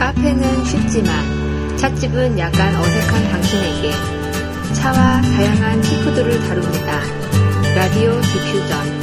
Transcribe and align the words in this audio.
카페는 0.00 0.64
쉽지만 0.64 1.76
찻집은 1.76 2.38
약간 2.38 2.74
어색한 2.74 3.22
당신에게 3.32 3.92
차와 4.72 5.20
다양한 5.20 5.82
티푸드를 5.82 6.40
다룹니다. 6.40 7.00
라디오 7.74 8.18
디퓨전 8.22 9.00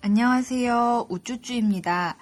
안녕하세요. 0.00 1.08
우쭈쭈입니다. 1.10 2.16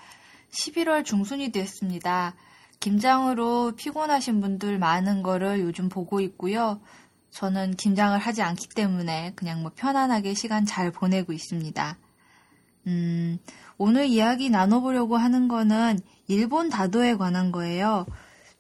11월 0.50 1.04
중순이 1.04 1.52
됐습니다. 1.52 2.34
김장으로 2.80 3.77
피곤하신 3.77 4.41
분들 4.41 4.80
많은 4.80 5.23
거를 5.23 5.61
요즘 5.61 5.88
보고 5.88 6.18
있고요. 6.18 6.80
저는 7.30 7.77
김장을 7.77 8.18
하지 8.18 8.43
않기 8.43 8.70
때문에 8.70 9.32
그냥 9.36 9.62
뭐 9.62 9.70
편안하게 9.77 10.34
시간 10.34 10.66
잘 10.66 10.91
보내고 10.91 11.32
있습니다. 11.32 11.98
음, 12.86 13.39
오늘 13.79 14.07
이야기 14.07 14.50
나눠보려고 14.50 15.17
하는 15.17 15.49
거는 15.49 15.99
일본 16.29 16.71
다도에 16.71 17.17
관한 17.17 17.53
거예요. 17.53 18.07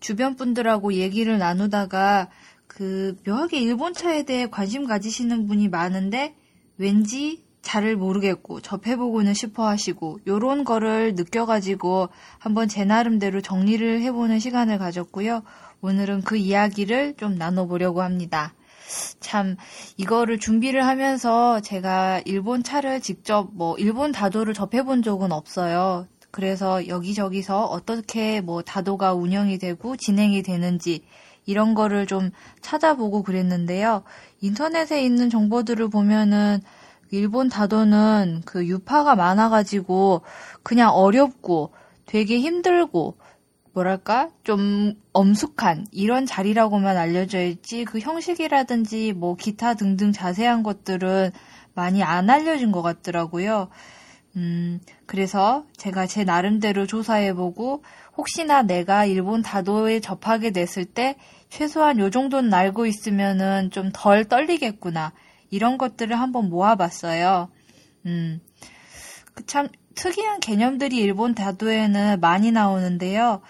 주변 0.00 0.36
분들하고 0.36 0.94
얘기를 0.94 1.38
나누다가 1.38 2.28
그 2.66 3.16
묘하게 3.26 3.60
일본차에 3.60 4.24
대해 4.24 4.46
관심 4.48 4.86
가지시는 4.86 5.46
분이 5.46 5.68
많은데 5.68 6.34
왠지 6.76 7.44
잘을 7.62 7.96
모르겠고 7.96 8.60
접해보고는 8.60 9.34
싶어 9.34 9.66
하시고 9.66 10.20
요런 10.26 10.62
거를 10.62 11.14
느껴가지고 11.16 12.10
한번 12.38 12.68
제 12.68 12.84
나름대로 12.84 13.40
정리를 13.40 14.02
해보는 14.02 14.38
시간을 14.38 14.78
가졌고요. 14.78 15.42
오늘은 15.80 16.22
그 16.22 16.36
이야기를 16.36 17.14
좀 17.16 17.36
나눠보려고 17.36 18.02
합니다. 18.02 18.54
참 19.20 19.56
이거를 19.96 20.38
준비를 20.38 20.86
하면서 20.86 21.60
제가 21.60 22.22
일본 22.24 22.62
차를 22.62 23.00
직접 23.00 23.48
뭐 23.52 23.76
일본 23.78 24.12
다도를 24.12 24.54
접해본 24.54 25.02
적은 25.02 25.32
없어요. 25.32 26.06
그래서 26.30 26.86
여기저기서 26.86 27.64
어떻게 27.64 28.40
뭐 28.40 28.62
다도가 28.62 29.14
운영이 29.14 29.58
되고 29.58 29.96
진행이 29.96 30.42
되는지 30.42 31.04
이런 31.46 31.74
거를 31.74 32.06
좀 32.06 32.30
찾아보고 32.60 33.22
그랬는데요. 33.22 34.02
인터넷에 34.40 35.02
있는 35.02 35.30
정보들을 35.30 35.88
보면은 35.88 36.60
일본 37.10 37.48
다도는 37.48 38.42
그 38.44 38.66
유파가 38.66 39.14
많아가지고 39.14 40.22
그냥 40.62 40.90
어렵고 40.90 41.72
되게 42.04 42.38
힘들고 42.38 43.16
뭐랄까 43.76 44.30
좀 44.42 44.94
엄숙한 45.12 45.86
이런 45.92 46.24
자리라고만 46.24 46.96
알려져 46.96 47.42
있지 47.42 47.84
그 47.84 47.98
형식이라든지 47.98 49.12
뭐 49.12 49.36
기타 49.36 49.74
등등 49.74 50.12
자세한 50.12 50.62
것들은 50.62 51.30
많이 51.74 52.02
안 52.02 52.30
알려진 52.30 52.72
것 52.72 52.80
같더라고요. 52.80 53.68
음, 54.36 54.80
그래서 55.04 55.66
제가 55.76 56.06
제 56.06 56.24
나름대로 56.24 56.86
조사해보고 56.86 57.84
혹시나 58.16 58.62
내가 58.62 59.04
일본 59.04 59.42
다도에 59.42 60.00
접하게 60.00 60.52
됐을 60.52 60.86
때 60.86 61.16
최소한 61.50 61.98
요 61.98 62.08
정도는 62.08 62.52
알고 62.54 62.86
있으면은 62.86 63.70
좀 63.70 63.90
덜 63.92 64.24
떨리겠구나. 64.24 65.12
이런 65.50 65.76
것들을 65.76 66.18
한번 66.18 66.48
모아봤어요. 66.48 67.50
음, 68.06 68.40
그참 69.34 69.68
특이한 69.94 70.40
개념들이 70.40 70.96
일본 70.96 71.34
다도에는 71.34 72.20
많이 72.20 72.52
나오는데요. 72.52 73.42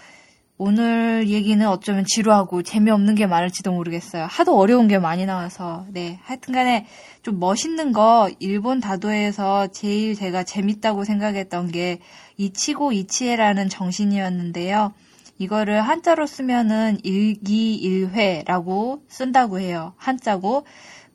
오늘 0.58 1.28
얘기는 1.28 1.66
어쩌면 1.68 2.04
지루하고 2.06 2.62
재미없는 2.62 3.14
게 3.14 3.26
많을지도 3.26 3.72
모르겠어요. 3.72 4.24
하도 4.24 4.58
어려운 4.58 4.88
게 4.88 4.98
많이 4.98 5.26
나와서. 5.26 5.84
네. 5.90 6.18
하여튼 6.22 6.54
간에 6.54 6.86
좀 7.22 7.38
멋있는 7.38 7.92
거 7.92 8.30
일본 8.38 8.80
다도에서 8.80 9.66
제일 9.68 10.14
제가 10.14 10.44
재밌다고 10.44 11.04
생각했던 11.04 11.70
게 11.72 11.98
이치고 12.38 12.92
이치에라는 12.92 13.68
정신이었는데요. 13.68 14.94
이거를 15.38 15.82
한자로 15.82 16.26
쓰면은 16.26 16.98
일기일회라고 17.02 19.02
쓴다고 19.08 19.60
해요. 19.60 19.92
한자고. 19.98 20.64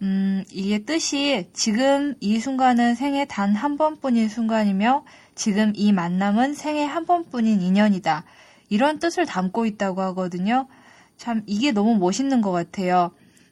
음, 0.03 0.43
이게 0.51 0.83
뜻이 0.83 1.47
지금 1.53 2.15
이 2.19 2.39
순간은 2.39 2.93
생애 2.95 3.25
단 3.25 3.55
한 3.55 3.77
번뿐인 3.77 4.29
순간이며 4.29 5.03
지금 5.33 5.73
이 5.75 5.91
만남은 5.91 6.53
생애 6.53 6.85
한 6.85 7.05
번뿐인 7.05 7.61
인연이다. 7.61 8.23
이런 8.71 8.99
뜻을 8.99 9.25
담고 9.25 9.65
있다고 9.67 10.01
하거든요. 10.01 10.67
참 11.17 11.43
이게 11.45 11.71
너무 11.71 11.97
멋있는 11.97 12.41
것 12.41 12.51
같아요. 12.51 13.11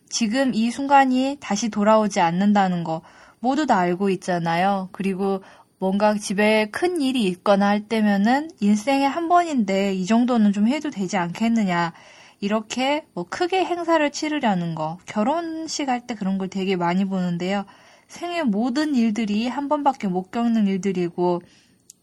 지금 0.09 0.53
이 0.55 0.71
순간이 0.71 1.37
다시 1.39 1.69
돌아오지 1.69 2.21
않는다는 2.21 2.83
거 2.83 3.01
모두 3.39 3.67
다 3.67 3.77
알고 3.77 4.09
있잖아요. 4.11 4.89
그리고 4.93 5.43
뭔가 5.77 6.15
집에 6.15 6.69
큰 6.71 7.01
일이 7.01 7.23
있거나 7.25 7.67
할 7.67 7.81
때면은 7.87 8.49
인생에 8.61 9.05
한 9.05 9.27
번인데 9.29 9.93
이 9.93 10.05
정도는 10.05 10.53
좀 10.53 10.67
해도 10.67 10.89
되지 10.89 11.17
않겠느냐. 11.17 11.93
이렇게 12.41 13.05
뭐 13.13 13.25
크게 13.29 13.65
행사를 13.65 14.09
치르려는 14.11 14.73
거, 14.73 14.97
결혼식 15.05 15.89
할 15.89 16.07
때 16.07 16.15
그런 16.15 16.37
걸 16.37 16.47
되게 16.47 16.77
많이 16.77 17.03
보는데요. 17.03 17.65
생애 18.07 18.43
모든 18.43 18.95
일들이 18.95 19.47
한 19.49 19.67
번밖에 19.67 20.07
못 20.07 20.31
겪는 20.31 20.67
일들이고 20.67 21.41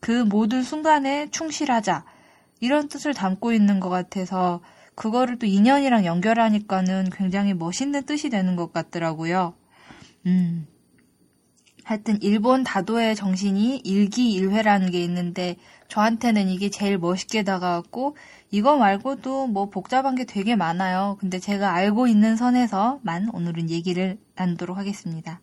그 0.01 0.11
모든 0.25 0.63
순간에 0.63 1.29
충실하자. 1.31 2.05
이런 2.61 2.89
뜻을 2.89 3.15
담고 3.15 3.53
있는 3.53 3.81
것 3.81 3.89
같아서 3.89 4.61
그거를 4.95 5.39
또 5.39 5.47
인연이랑 5.47 6.07
연결하니까는 6.07 7.11
굉장히 7.11 7.55
멋있는 7.55 8.05
뜻이 8.05 8.31
되는 8.31 8.57
것 8.57 8.73
같더라고요. 8.73 9.55
음. 10.27 10.67
하여튼 11.85 12.21
일본 12.21 12.65
다도의 12.65 13.15
정신이 13.15 13.83
일기일회라는 13.85 14.91
게 14.91 15.05
있는데 15.05 15.55
저한테는 15.87 16.49
이게 16.49 16.69
제일 16.69 16.99
멋있게 16.99 17.45
다가왔고 17.45 18.17
이거 18.51 18.77
말고도 18.77 19.47
뭐 19.47 19.71
복잡한 19.71 20.17
게 20.17 20.25
되게 20.25 20.57
많아요. 20.57 21.17
근데 21.21 21.39
제가 21.39 21.75
알고 21.75 22.09
있는 22.09 22.35
선에서만 22.37 23.31
오늘은 23.33 23.71
얘기를 23.71 24.19
나누도록 24.35 24.77
하겠습니다. 24.77 25.41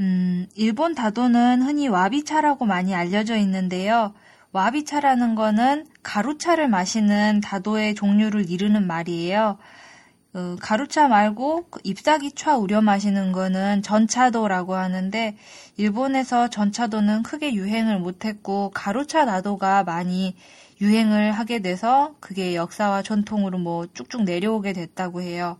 음, 0.00 0.48
일본 0.56 0.96
다도는 0.96 1.62
흔히 1.62 1.86
와비차라고 1.86 2.64
많이 2.64 2.94
알려져 2.94 3.36
있는데요. 3.36 4.14
와비차라는 4.52 5.34
거는 5.34 5.86
가루차를 6.02 6.68
마시는 6.68 7.40
다도의 7.42 7.94
종류를 7.94 8.50
이르는 8.50 8.86
말이에요. 8.86 9.58
어, 10.34 10.56
가루차 10.60 11.08
말고 11.08 11.68
그 11.70 11.80
잎사귀차 11.84 12.56
우려 12.58 12.80
마시는 12.80 13.32
거는 13.32 13.82
전차도라고 13.82 14.74
하는데 14.74 15.36
일본에서 15.76 16.48
전차도는 16.48 17.22
크게 17.22 17.54
유행을 17.54 17.98
못했고 17.98 18.70
가루차 18.70 19.24
나도가 19.24 19.84
많이 19.84 20.36
유행을 20.80 21.32
하게 21.32 21.60
돼서 21.60 22.14
그게 22.20 22.54
역사와 22.54 23.02
전통으로 23.02 23.58
뭐 23.58 23.86
쭉쭉 23.92 24.24
내려오게 24.24 24.74
됐다고 24.74 25.22
해요. 25.22 25.58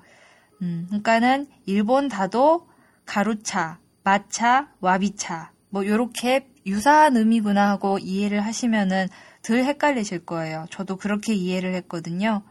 음, 0.62 0.84
그러니까는 0.88 1.46
일본 1.66 2.08
다도 2.08 2.68
가루차, 3.04 3.78
마차, 4.04 4.68
와비차 4.80 5.52
뭐 5.70 5.86
요렇게 5.86 6.48
유사한 6.66 7.16
의미구나 7.16 7.68
하고 7.70 7.98
이해를 7.98 8.40
하시면은 8.40 9.08
덜 9.42 9.64
헷갈리실 9.64 10.26
거예요. 10.26 10.66
저도 10.70 10.96
그렇게 10.96 11.34
이해를 11.34 11.74
했거든요. 11.74 12.42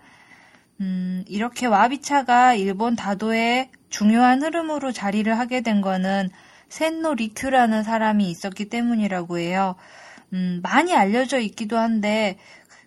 음, 0.79 1.23
이렇게 1.27 1.65
와비차가 1.65 2.53
일본 2.53 2.95
다도의 2.95 3.69
중요한 3.89 4.43
흐름으로 4.43 4.91
자리를 4.91 5.37
하게 5.37 5.61
된 5.61 5.81
거는 5.81 6.29
센노 6.69 7.15
리큐라는 7.15 7.83
사람이 7.83 8.29
있었기 8.29 8.69
때문이라고 8.69 9.39
해요. 9.39 9.75
음, 10.33 10.59
많이 10.61 10.95
알려져 10.95 11.39
있기도 11.39 11.77
한데 11.77 12.37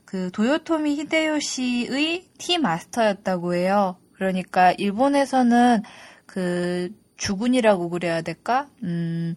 그 0.04 0.30
도요토미 0.32 0.96
히데요시의 0.96 2.24
티 2.38 2.58
마스터였다고 2.58 3.54
해요. 3.54 3.96
그러니까 4.12 4.72
일본에서는 4.72 5.82
그 6.26 6.92
주군이라고 7.16 7.90
그래야 7.90 8.20
될까? 8.22 8.68
음, 8.82 9.36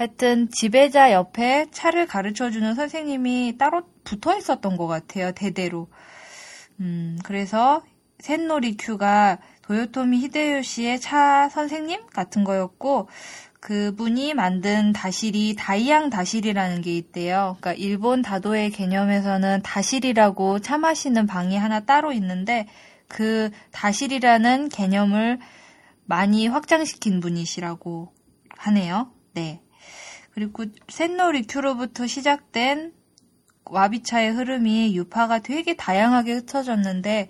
하여튼 0.00 0.48
지배자 0.50 1.12
옆에 1.12 1.66
차를 1.72 2.06
가르쳐 2.06 2.50
주는 2.50 2.74
선생님이 2.74 3.56
따로 3.58 3.82
붙어 4.02 4.34
있었던 4.34 4.78
것 4.78 4.86
같아요. 4.86 5.32
대대로. 5.32 5.88
음, 6.80 7.18
그래서 7.22 7.82
센노리 8.18 8.78
큐가 8.78 9.36
도요토미 9.60 10.20
히데요시의 10.20 11.00
차 11.00 11.50
선생님 11.50 12.06
같은 12.14 12.44
거였고 12.44 13.10
그분이 13.60 14.32
만든 14.32 14.94
다실이 14.94 15.56
다이양 15.58 16.08
다실이라는 16.08 16.80
게 16.80 16.96
있대요. 16.96 17.58
그러니까 17.60 17.74
일본 17.74 18.22
다도의 18.22 18.70
개념에서는 18.70 19.60
다실이라고 19.62 20.60
차 20.60 20.78
마시는 20.78 21.26
방이 21.26 21.58
하나 21.58 21.80
따로 21.80 22.14
있는데 22.14 22.66
그 23.06 23.50
다실이라는 23.72 24.70
개념을 24.70 25.40
많이 26.06 26.46
확장시킨 26.48 27.20
분이시라고 27.20 28.14
하네요. 28.56 29.12
네. 29.34 29.60
그리고 30.40 30.64
센노리 30.88 31.42
큐로부터 31.42 32.06
시작된 32.06 32.94
와비차의 33.66 34.30
흐름이 34.32 34.96
유파가 34.96 35.40
되게 35.40 35.76
다양하게 35.76 36.32
흩어졌는데 36.32 37.28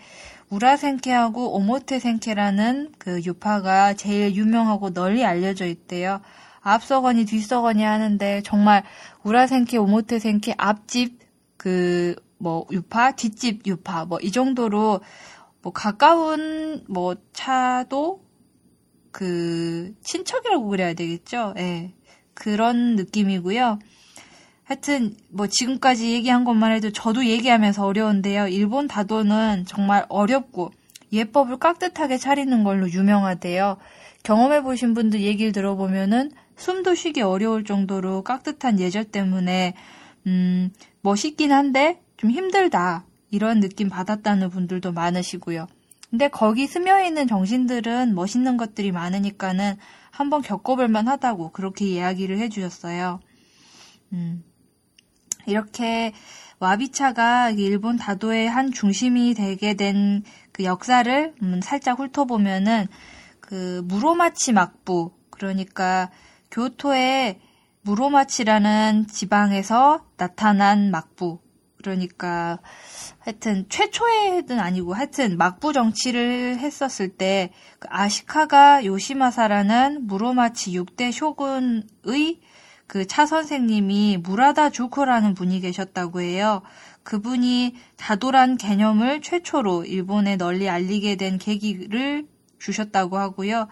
우라센케하고 0.48 1.56
오모테센케라는 1.56 2.92
그 2.98 3.20
유파가 3.24 3.94
제일 3.94 4.36
유명하고 4.36 4.92
널리 4.92 5.24
알려져 5.24 5.66
있대요. 5.66 6.20
앞서거니 6.60 7.24
뒤서거니 7.24 7.82
하는데 7.82 8.42
정말 8.44 8.84
우라생키 9.24 9.76
오모테생키 9.76 10.54
앞집 10.56 11.18
그 11.56 12.14
뭐 12.42 12.66
유파 12.70 13.12
뒷집 13.12 13.66
유파 13.66 14.06
뭐 14.06 14.18
이 14.22 14.30
정도로 14.32 15.00
뭐 15.62 15.72
가까운 15.72 16.84
뭐 16.88 17.16
차도 17.32 18.22
그 19.12 19.94
친척이라고 20.02 20.68
그래야 20.68 20.94
되겠죠. 20.94 21.54
예. 21.58 21.92
그런 22.40 22.96
느낌이고요. 22.96 23.78
하여튼 24.64 25.14
뭐 25.28 25.46
지금까지 25.46 26.10
얘기한 26.10 26.44
것만 26.44 26.72
해도 26.72 26.90
저도 26.90 27.26
얘기하면서 27.26 27.84
어려운데요. 27.84 28.48
일본 28.48 28.88
다도는 28.88 29.66
정말 29.66 30.06
어렵고 30.08 30.72
예법을 31.12 31.58
깍듯하게 31.58 32.16
차리는 32.16 32.64
걸로 32.64 32.90
유명하대요. 32.90 33.76
경험해 34.22 34.62
보신 34.62 34.94
분들 34.94 35.20
얘기를 35.20 35.52
들어보면은 35.52 36.30
숨도 36.56 36.94
쉬기 36.94 37.20
어려울 37.20 37.64
정도로 37.64 38.22
깍듯한 38.22 38.80
예절 38.80 39.04
때문에 39.04 39.74
음 40.26 40.70
멋있긴 41.02 41.52
한데 41.52 42.00
좀 42.16 42.30
힘들다 42.30 43.04
이런 43.30 43.60
느낌 43.60 43.88
받았다는 43.88 44.50
분들도 44.50 44.92
많으시고요. 44.92 45.66
근데 46.08 46.28
거기 46.28 46.66
스며 46.66 47.02
있는 47.02 47.26
정신들은 47.26 48.14
멋있는 48.14 48.56
것들이 48.56 48.92
많으니까는 48.92 49.76
한번 50.10 50.42
겪어볼 50.42 50.88
만 50.88 51.08
하다고 51.08 51.52
그렇게 51.52 51.86
이야기를 51.86 52.38
해주셨어요. 52.38 53.20
음. 54.12 54.44
이렇게 55.46 56.12
와비차가 56.58 57.50
일본 57.50 57.96
다도의 57.96 58.48
한 58.48 58.72
중심이 58.72 59.34
되게 59.34 59.74
된 59.74 60.22
그 60.60 60.64
역사를 60.64 61.34
음, 61.42 61.60
살짝 61.62 61.98
훑어보면은 61.98 62.86
그 63.40 63.80
무로마치 63.86 64.52
막부 64.52 65.12
그러니까 65.30 66.10
교토의 66.50 67.40
무로마치라는 67.80 69.06
지방에서 69.06 70.04
나타난 70.18 70.90
막부 70.90 71.40
그러니까 71.82 72.58
하여튼 73.18 73.66
최초에는 73.68 74.58
아니고 74.58 74.94
하여튼 74.94 75.36
막부 75.38 75.72
정치를 75.72 76.58
했었을 76.58 77.08
때 77.08 77.50
그 77.80 77.88
아시카가 77.90 78.84
요시마사라는 78.84 80.06
무로마치 80.06 80.72
6대 80.72 81.10
쇼군의 81.12 82.40
그 82.86 83.06
차 83.06 83.24
선생님이 83.24 84.18
무라다 84.22 84.70
주코라는 84.70 85.34
분이 85.34 85.60
계셨다고 85.60 86.20
해요. 86.20 86.62
그분이 87.04 87.76
다도란 87.96 88.58
개념을 88.58 89.22
최초로 89.22 89.84
일본에 89.86 90.36
널리 90.36 90.68
알리게 90.68 91.16
된 91.16 91.38
계기를 91.38 92.26
주셨다고 92.58 93.16
하고요. 93.16 93.68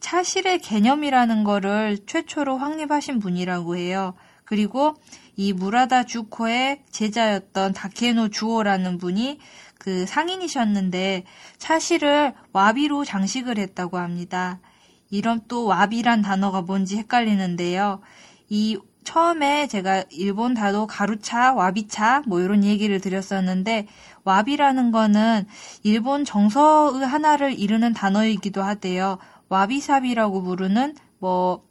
차실의 0.00 0.60
개념이라는 0.60 1.44
거를 1.44 1.98
최초로 2.06 2.56
확립하신 2.56 3.18
분이라고 3.18 3.76
해요. 3.76 4.14
그리고 4.46 4.94
이 5.40 5.54
무라다 5.54 6.04
주코의 6.04 6.82
제자였던 6.90 7.72
다케노 7.72 8.28
주오라는 8.28 8.98
분이 8.98 9.38
그 9.78 10.04
상인이셨는데 10.04 11.24
차실을 11.56 12.34
와비로 12.52 13.06
장식을 13.06 13.56
했다고 13.56 13.96
합니다. 13.96 14.60
이런 15.08 15.40
또 15.48 15.64
와비란 15.64 16.20
단어가 16.20 16.60
뭔지 16.60 16.98
헷갈리는데요. 16.98 18.02
이 18.50 18.78
처음에 19.04 19.66
제가 19.66 20.04
일본 20.10 20.52
다도 20.52 20.86
가루차, 20.86 21.54
와비차 21.54 22.24
뭐 22.26 22.42
이런 22.42 22.62
얘기를 22.62 23.00
드렸었는데 23.00 23.86
와비라는 24.24 24.90
거는 24.90 25.46
일본 25.82 26.26
정서의 26.26 27.06
하나를 27.06 27.58
이루는 27.58 27.94
단어이기도 27.94 28.62
하대요. 28.62 29.16
와비사비라고 29.48 30.42
부르는 30.42 30.96
뭐 31.18 31.69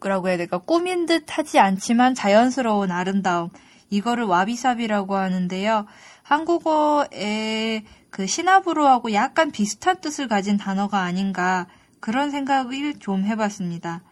뭐라고 0.00 0.28
해야 0.28 0.36
될까 0.36 0.58
꾸민 0.58 1.06
듯 1.06 1.24
하지 1.36 1.58
않지만 1.58 2.14
자연스러운 2.14 2.90
아름다움 2.90 3.50
이거를 3.90 4.24
와비사비라고 4.24 5.16
하는데요. 5.16 5.86
한국어의 6.22 7.84
그 8.10 8.26
시나브로하고 8.26 9.12
약간 9.12 9.50
비슷한 9.50 10.00
뜻을 10.00 10.28
가진 10.28 10.56
단어가 10.56 11.00
아닌가 11.00 11.66
그런 12.00 12.30
생각을 12.30 12.98
좀 12.98 13.24
해봤습니다. 13.24 14.02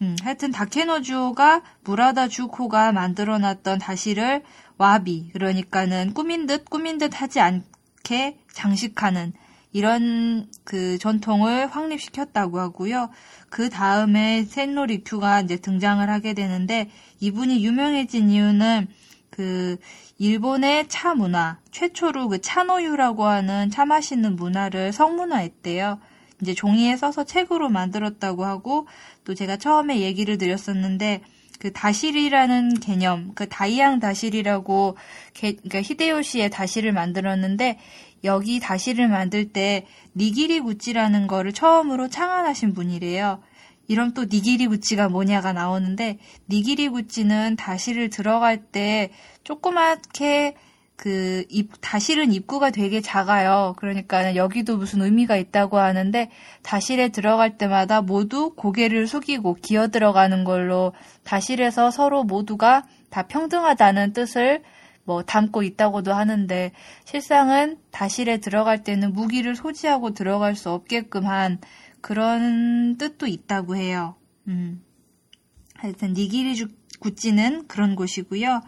음, 0.00 0.16
하여튼 0.22 0.50
다케노주가 0.50 1.62
무라다 1.84 2.28
주코가 2.28 2.92
만들어놨던 2.92 3.78
다시를 3.78 4.42
와비 4.76 5.30
그러니까는 5.32 6.12
꾸민 6.14 6.46
듯 6.46 6.64
꾸민 6.64 6.98
듯 6.98 7.20
하지 7.20 7.40
않게 7.40 8.38
장식하는 8.52 9.32
이런 9.72 10.48
그 10.64 10.98
전통을 10.98 11.66
확립시켰다고 11.66 12.60
하고요. 12.60 13.10
그 13.48 13.68
다음에 13.70 14.44
센노리큐가 14.44 15.40
이제 15.40 15.56
등장을 15.56 16.08
하게 16.08 16.34
되는데 16.34 16.90
이분이 17.20 17.64
유명해진 17.64 18.30
이유는 18.30 18.88
그 19.30 19.78
일본의 20.18 20.88
차 20.88 21.14
문화 21.14 21.58
최초로 21.70 22.28
그 22.28 22.40
차노유라고 22.40 23.24
하는 23.24 23.70
차 23.70 23.84
마시는 23.86 24.36
문화를 24.36 24.92
성문화했대요. 24.92 25.98
이제 26.42 26.54
종이에 26.54 26.96
써서 26.96 27.24
책으로 27.24 27.68
만들었다고 27.70 28.44
하고 28.44 28.86
또 29.24 29.34
제가 29.34 29.56
처음에 29.56 30.00
얘기를 30.00 30.38
드렸었는데 30.38 31.22
그 31.62 31.72
다실이라는 31.72 32.80
개념, 32.80 33.32
그 33.34 33.48
다이양 33.48 34.00
다실이라고 34.00 34.96
게, 35.32 35.52
그러니까 35.52 35.80
히데요시의 35.80 36.50
다실을 36.50 36.92
만들었는데 36.92 37.78
여기 38.24 38.60
다실을 38.60 39.08
만들 39.08 39.52
때 39.52 39.86
니기리 40.16 40.60
구찌라는 40.60 41.26
거를 41.26 41.52
처음으로 41.52 42.08
창안하신 42.08 42.74
분이래요. 42.74 43.40
이런 43.88 44.14
또 44.14 44.24
니기리 44.24 44.68
구찌가 44.68 45.08
뭐냐가 45.08 45.52
나오는데 45.52 46.18
니기리 46.48 46.88
구찌는 46.88 47.56
다실을 47.56 48.10
들어갈 48.10 48.58
때 48.58 49.10
조그맣게 49.44 50.54
그 50.96 51.44
입, 51.48 51.72
다실은 51.80 52.32
입구가 52.32 52.70
되게 52.70 53.00
작아요. 53.00 53.74
그러니까 53.76 54.36
여기도 54.36 54.76
무슨 54.76 55.02
의미가 55.02 55.36
있다고 55.36 55.78
하는데 55.78 56.30
다실에 56.62 57.08
들어갈 57.08 57.58
때마다 57.58 58.02
모두 58.02 58.54
고개를 58.54 59.08
숙이고 59.08 59.54
기어 59.62 59.88
들어가는 59.88 60.44
걸로 60.44 60.92
다실에서 61.24 61.90
서로 61.90 62.22
모두가 62.22 62.84
다 63.10 63.26
평등하다는 63.26 64.12
뜻을 64.12 64.62
뭐 65.04 65.22
담고 65.22 65.62
있다고도 65.62 66.12
하는데 66.12 66.72
실상은 67.04 67.78
다실에 67.90 68.38
들어갈 68.38 68.84
때는 68.84 69.12
무기를 69.12 69.56
소지하고 69.56 70.14
들어갈 70.14 70.54
수 70.56 70.70
없게끔 70.70 71.26
한 71.26 71.58
그런 72.00 72.96
뜻도 72.98 73.26
있다고 73.26 73.76
해요. 73.76 74.16
음. 74.48 74.82
하여튼 75.74 76.12
니기리 76.12 76.64
구찌는 77.00 77.66
그런 77.66 77.96
곳이고요. 77.96 78.60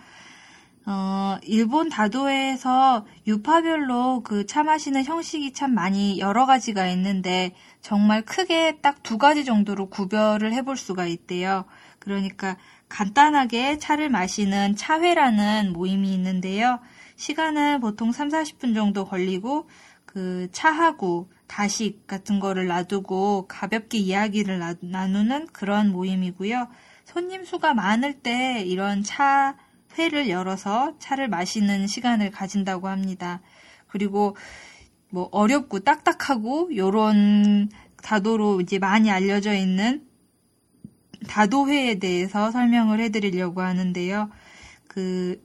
어, 0.87 1.39
일본 1.45 1.89
다도에서 1.89 3.07
유파별로 3.27 4.23
그 4.23 4.45
차 4.47 4.63
마시는 4.63 5.05
형식이 5.05 5.53
참 5.55 5.75
많이 5.75 6.19
여러 6.19 6.45
가지가 6.45 6.89
있는데 6.89 7.55
정말 7.81 8.23
크게 8.23 8.81
딱 8.83 9.03
두 9.03 9.17
가지 9.19 9.45
정도로 9.45 9.89
구별을 9.89 10.53
해볼 10.53 10.77
수가 10.77 11.07
있대요. 11.07 11.65
그러니까 11.99 12.57
간단하게 12.95 13.79
차를 13.79 14.09
마시는 14.09 14.77
차회라는 14.77 15.73
모임이 15.73 16.15
있는데요. 16.15 16.79
시간은 17.17 17.81
보통 17.81 18.13
3, 18.13 18.29
40분 18.29 18.73
정도 18.73 19.05
걸리고 19.05 19.69
그 20.05 20.47
차하고 20.53 21.29
다식 21.49 22.07
같은 22.07 22.39
거를 22.39 22.69
놔두고 22.69 23.49
가볍게 23.49 23.99
이야기를 23.99 24.63
나누는 24.81 25.49
그런 25.49 25.91
모임이고요. 25.91 26.69
손님 27.05 27.45
수가 27.45 27.75
많을 27.75 28.21
때 28.21 28.63
이런 28.65 29.03
차 29.03 29.57
회를 29.99 30.29
열어서 30.29 30.95
차를 31.01 31.27
마시는 31.27 31.89
시간을 31.89 32.31
가진다고 32.31 32.87
합니다. 32.87 33.41
그리고 33.89 34.37
뭐 35.11 35.29
어렵고 35.33 35.81
딱딱하고 35.81 36.77
요런 36.77 37.71
다도로 38.05 38.61
이제 38.61 38.79
많이 38.79 39.11
알려져 39.11 39.53
있는 39.53 40.07
다도회에 41.25 41.99
대해서 41.99 42.51
설명을 42.51 43.01
해드리려고 43.01 43.63
하는데요. 43.63 44.31
그 44.89 45.43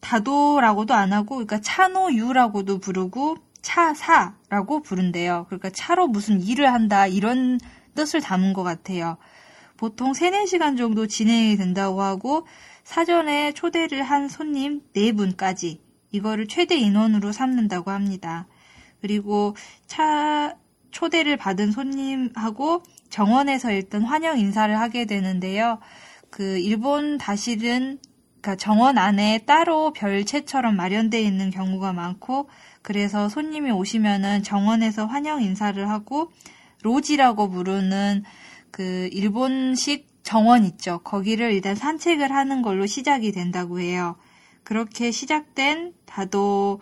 다도라고도 0.00 0.94
안 0.94 1.12
하고, 1.12 1.36
그러니까 1.36 1.60
차노유라고도 1.60 2.78
부르고 2.78 3.38
차사라고 3.62 4.82
부른대요. 4.82 5.46
그러니까 5.48 5.70
차로 5.70 6.06
무슨 6.06 6.40
일을 6.40 6.72
한다 6.72 7.08
이런 7.08 7.58
뜻을 7.96 8.20
담은 8.20 8.52
것 8.52 8.62
같아요. 8.62 9.16
보통 9.76 10.14
3, 10.14 10.30
4시간 10.30 10.78
정도 10.78 11.06
진행이 11.06 11.56
된다고 11.56 12.00
하고 12.02 12.46
사전에 12.84 13.52
초대를 13.52 14.04
한 14.04 14.28
손님 14.28 14.82
4분까지 14.94 15.80
이거를 16.12 16.46
최대 16.46 16.76
인원으로 16.76 17.32
삼는다고 17.32 17.90
합니다. 17.90 18.46
그리고 19.00 19.56
차 19.86 20.56
초대를 20.92 21.36
받은 21.36 21.72
손님하고 21.72 22.82
정원에서 23.10 23.72
일단 23.72 24.02
환영 24.02 24.38
인사를 24.38 24.78
하게 24.78 25.04
되는데요. 25.04 25.78
그 26.30 26.58
일본 26.58 27.18
다실은 27.18 27.98
그러니까 28.40 28.56
정원 28.56 28.98
안에 28.98 29.44
따로 29.46 29.92
별채처럼 29.92 30.76
마련되어 30.76 31.20
있는 31.20 31.50
경우가 31.50 31.92
많고 31.92 32.48
그래서 32.82 33.28
손님이 33.28 33.72
오시면은 33.72 34.44
정원에서 34.44 35.06
환영 35.06 35.42
인사를 35.42 35.88
하고 35.90 36.30
로지라고 36.82 37.50
부르는 37.50 38.22
그 38.70 39.08
일본식 39.12 40.06
정원 40.22 40.64
있죠. 40.64 41.00
거기를 41.02 41.52
일단 41.52 41.74
산책을 41.74 42.30
하는 42.30 42.62
걸로 42.62 42.86
시작이 42.86 43.32
된다고 43.32 43.80
해요. 43.80 44.16
그렇게 44.62 45.10
시작된 45.10 45.94
다도 46.04 46.80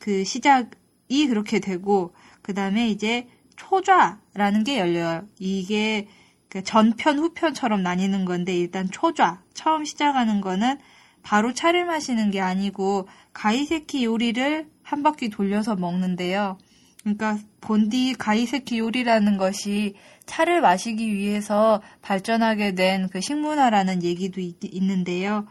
그 0.00 0.24
시작이 0.24 1.28
그렇게 1.28 1.60
되고 1.60 2.14
그 2.42 2.54
다음에 2.54 2.88
이제 2.88 3.28
초좌라는 3.62 4.64
게 4.64 4.78
열려요. 4.78 5.26
이게 5.38 6.08
그 6.48 6.62
전편 6.62 7.18
후편처럼 7.18 7.82
나뉘는 7.82 8.24
건데 8.24 8.54
일단 8.56 8.90
초좌 8.90 9.42
처음 9.54 9.84
시작하는 9.84 10.40
거는 10.40 10.78
바로 11.22 11.54
차를 11.54 11.84
마시는 11.86 12.30
게 12.30 12.40
아니고 12.40 13.08
가이세키 13.32 14.04
요리를 14.04 14.68
한 14.82 15.02
바퀴 15.02 15.30
돌려서 15.30 15.76
먹는데요. 15.76 16.58
그러니까 17.00 17.38
본디 17.60 18.14
가이세키 18.18 18.78
요리라는 18.78 19.36
것이 19.36 19.94
차를 20.26 20.60
마시기 20.60 21.12
위해서 21.12 21.80
발전하게 22.00 22.74
된 22.74 23.08
그 23.10 23.20
식문화라는 23.20 24.02
얘기도 24.02 24.40
있, 24.40 24.56
는데요 24.62 25.46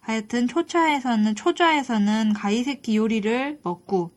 하여튼 0.00 0.48
초차에서는 0.48 1.34
초좌에서는 1.34 2.32
가이세키 2.32 2.96
요리를 2.96 3.60
먹고 3.62 4.12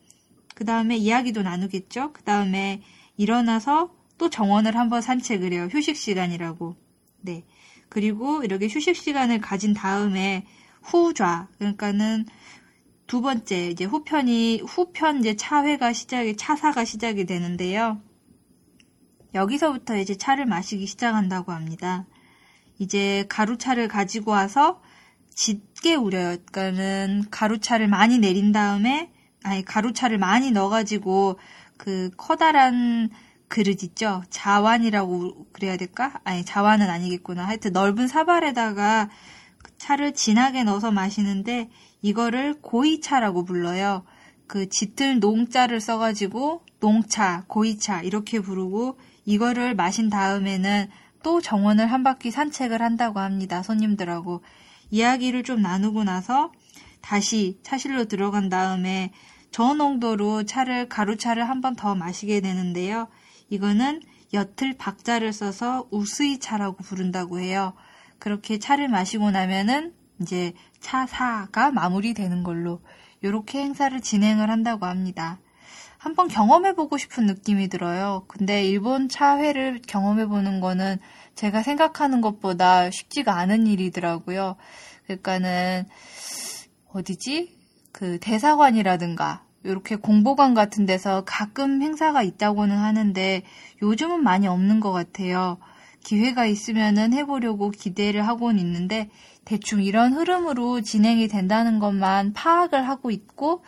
그 0.55 0.65
다음에 0.65 0.97
이야기도 0.97 1.41
나누겠죠. 1.41 2.11
그 2.13 2.21
다음에 2.23 2.81
일어나서 3.19 3.93
또 4.17 4.29
정원을 4.29 4.77
한번 4.77 5.01
산책을 5.01 5.51
해요. 5.51 5.67
휴식 5.69 5.97
시간이라고. 5.97 6.77
네. 7.19 7.43
그리고 7.89 8.43
이렇게 8.45 8.67
휴식 8.69 8.95
시간을 8.95 9.41
가진 9.41 9.73
다음에 9.73 10.45
후좌 10.81 11.49
그러니까는 11.57 12.25
두 13.07 13.21
번째 13.21 13.67
이제 13.67 13.83
후편이 13.83 14.61
후편 14.65 15.19
이제 15.19 15.35
차회가 15.35 15.91
시작이 15.91 16.37
차사가 16.37 16.85
시작이 16.85 17.25
되는데요. 17.25 18.01
여기서부터 19.33 19.97
이제 19.97 20.15
차를 20.15 20.45
마시기 20.45 20.85
시작한다고 20.85 21.51
합니다. 21.51 22.05
이제 22.77 23.25
가루차를 23.27 23.89
가지고 23.89 24.31
와서 24.31 24.81
짙게 25.35 25.95
우려요. 25.95 26.37
그러니까는 26.45 27.25
가루차를 27.31 27.89
많이 27.89 28.17
내린 28.17 28.53
다음에 28.53 29.11
아니 29.43 29.65
가루차를 29.65 30.17
많이 30.17 30.51
넣어가지고 30.51 31.37
그 31.79 32.11
커다란 32.17 33.09
그릇 33.47 33.83
있죠. 33.83 34.21
자완이라고 34.29 35.47
그래야 35.53 35.77
될까? 35.77 36.19
아니 36.25 36.43
자완은 36.45 36.89
아니겠구나. 36.89 37.47
하여튼 37.47 37.71
넓은 37.71 38.07
사발에다가 38.07 39.09
차를 39.77 40.13
진하게 40.13 40.65
넣어서 40.65 40.91
마시는데 40.91 41.69
이거를 42.01 42.61
고이차라고 42.61 43.45
불러요. 43.45 44.03
그 44.45 44.67
짙은 44.67 45.19
농자를 45.19 45.79
써가지고 45.79 46.65
농차, 46.81 47.45
고이차 47.47 48.01
이렇게 48.01 48.41
부르고 48.41 48.99
이거를 49.25 49.73
마신 49.73 50.09
다음에는 50.09 50.89
또 51.23 51.39
정원을 51.39 51.87
한 51.87 52.03
바퀴 52.03 52.29
산책을 52.29 52.81
한다고 52.81 53.19
합니다. 53.19 53.63
손님들하고 53.63 54.43
이야기를 54.91 55.43
좀 55.43 55.61
나누고 55.61 56.03
나서 56.03 56.51
다시 57.01 57.57
차실로 57.63 58.05
들어간 58.05 58.49
다음에 58.49 59.11
저농도로 59.51 60.43
차를 60.43 60.89
가루차를 60.89 61.47
한 61.49 61.61
번 61.61 61.75
더 61.75 61.95
마시게 61.95 62.41
되는데요. 62.41 63.07
이거는 63.49 64.01
옅을 64.33 64.77
박자를 64.77 65.33
써서 65.33 65.87
우스이 65.91 66.39
차라고 66.39 66.77
부른다고 66.83 67.39
해요. 67.39 67.73
그렇게 68.19 68.59
차를 68.59 68.87
마시고 68.89 69.31
나면은 69.31 69.93
이제 70.21 70.53
차사가 70.79 71.71
마무리되는 71.71 72.43
걸로 72.43 72.81
이렇게 73.21 73.59
행사를 73.59 73.99
진행을 73.99 74.49
한다고 74.49 74.85
합니다. 74.85 75.39
한번 75.97 76.27
경험해보고 76.29 76.97
싶은 76.97 77.25
느낌이 77.25 77.67
들어요. 77.67 78.23
근데 78.27 78.63
일본 78.63 79.09
차회를 79.09 79.81
경험해보는 79.87 80.61
거는 80.61 80.97
제가 81.35 81.61
생각하는 81.63 82.21
것보다 82.21 82.89
쉽지가 82.91 83.35
않은 83.35 83.67
일이더라고요. 83.67 84.55
그러니까는 85.05 85.85
어디지? 86.93 87.58
그 87.91 88.19
대사관이라든가 88.19 89.43
이렇게 89.63 89.95
공보관 89.95 90.53
같은 90.53 90.85
데서 90.85 91.23
가끔 91.25 91.81
행사가 91.81 92.23
있다고는 92.23 92.77
하는데 92.77 93.43
요즘은 93.81 94.23
많이 94.23 94.47
없는 94.47 94.79
것 94.79 94.91
같아요. 94.91 95.57
기회가 96.03 96.45
있으면은 96.45 97.13
해보려고 97.13 97.71
기대를 97.71 98.25
하고는 98.27 98.59
있는데 98.59 99.09
대충 99.43 99.83
이런 99.83 100.13
흐름으로 100.13 100.81
진행이 100.81 101.27
된다는 101.27 101.79
것만 101.79 102.33
파악을 102.33 102.87
하고 102.87 103.11
있고 103.11 103.63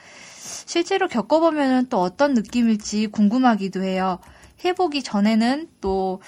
실제로 0.66 1.08
겪어보면 1.08 1.88
또 1.90 2.00
어떤 2.00 2.34
느낌일지 2.34 3.08
궁금하기도 3.08 3.84
해요. 3.84 4.20
해보기 4.64 5.04
전에는 5.04 5.70
또, 5.82 6.22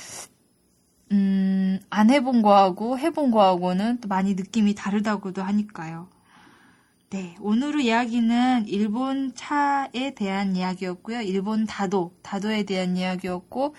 음, 1.11 1.79
안 1.89 2.09
해본 2.09 2.41
거하고 2.41 2.97
해본 2.97 3.31
거하고는 3.31 4.01
또 4.01 4.07
많이 4.07 4.33
느낌이 4.33 4.75
다르다고도 4.75 5.43
하니까요. 5.43 6.09
네, 7.13 7.35
오늘의 7.41 7.85
이야기는 7.85 8.67
일본 8.67 9.35
차에 9.35 10.15
대한 10.15 10.55
이야기였고요. 10.55 11.21
일본 11.21 11.67
다도, 11.67 12.17
다도에 12.23 12.63
대한 12.63 12.97
이야기였고, 12.97 13.75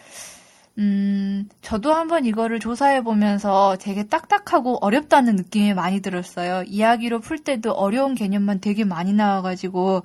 음, 0.77 1.49
저도 1.63 1.93
한번 1.93 2.25
이거를 2.25 2.59
조사해 2.59 3.03
보면서 3.03 3.77
되게 3.81 4.03
딱딱하고 4.05 4.79
어렵다는 4.85 5.37
느낌이 5.37 5.73
많이 5.73 6.01
들었어요. 6.01 6.65
이야기로 6.67 7.21
풀 7.21 7.39
때도 7.39 7.71
어려운 7.73 8.17
개념만 8.17 8.61
되게 8.61 8.85
많이 8.85 9.13
나와가지고, 9.13 10.03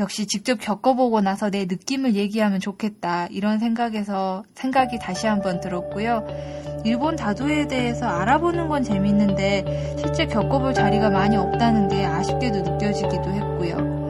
역시 0.00 0.26
직접 0.26 0.56
겪어보고 0.56 1.20
나서 1.20 1.50
내 1.50 1.66
느낌을 1.66 2.16
얘기하면 2.16 2.58
좋겠다. 2.58 3.28
이런 3.30 3.60
생각에서, 3.60 4.42
생각이 4.56 4.98
다시 4.98 5.28
한번 5.28 5.60
들었고요. 5.60 6.26
일본 6.84 7.14
다도에 7.14 7.68
대해서 7.68 8.06
알아보는 8.06 8.68
건 8.68 8.82
재밌는데, 8.82 9.94
실제 10.00 10.26
겪어볼 10.26 10.74
자리가 10.74 11.10
많이 11.10 11.36
없다는 11.36 11.86
게 11.86 12.04
아쉽게도 12.04 12.62
느껴지기도 12.62 13.30
했고요. 13.30 14.02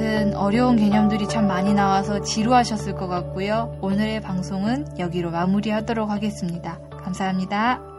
하여튼 0.00 0.34
어려운 0.34 0.76
개념들이 0.76 1.28
참 1.28 1.46
많이 1.46 1.74
나와서 1.74 2.22
지루하셨을 2.22 2.94
것 2.94 3.06
같고요. 3.06 3.76
오늘의 3.82 4.22
방송은 4.22 4.98
여기로 4.98 5.30
마무리하도록 5.30 6.08
하겠습니다. 6.08 6.80
감사합니다. 7.04 7.89